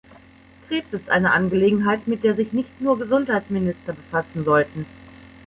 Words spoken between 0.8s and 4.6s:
ist eine Angelegenheit, mit der sich nicht nur Gesundheitsminister befassen